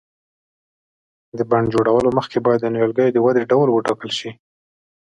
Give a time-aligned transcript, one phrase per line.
[1.37, 4.29] د بڼ جوړولو مخکې باید د نیالګیو د ودې ډول وټاکل شي.